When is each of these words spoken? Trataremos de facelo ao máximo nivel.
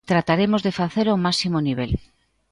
Trataremos 0.09 0.61
de 0.65 0.73
facelo 0.79 1.11
ao 1.11 1.23
máximo 1.27 1.57
nivel. 1.67 1.91